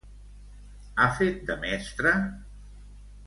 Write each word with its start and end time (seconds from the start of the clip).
Ha 1.03 1.09
fet 1.19 1.45
de 1.51 1.57
mestra? 1.65 2.15